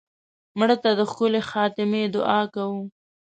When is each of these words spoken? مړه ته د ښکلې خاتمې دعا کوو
مړه 0.57 0.75
ته 0.83 0.89
د 0.99 1.01
ښکلې 1.11 1.41
خاتمې 1.51 2.03
دعا 2.15 2.41
کوو 2.53 2.81